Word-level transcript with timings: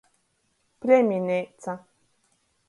Plemineica. 0.81 1.73